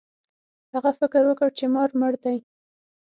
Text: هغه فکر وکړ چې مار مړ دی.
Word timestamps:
هغه 0.73 0.91
فکر 0.99 1.21
وکړ 1.27 1.49
چې 1.57 1.65
مار 1.75 1.89
مړ 1.99 2.13
دی. 2.23 2.37